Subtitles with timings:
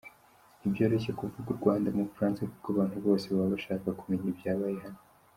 [0.57, 4.99] Ntibyoroshye kuvuga u Rwanda mu Bufaransa kuko abantu bose baba bashaka kumenya ibyabaye hano.